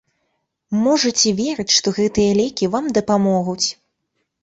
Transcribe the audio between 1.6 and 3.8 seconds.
што гэтыя лекі вам дапамогуць.